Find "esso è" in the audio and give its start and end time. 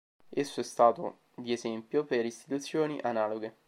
0.31-0.63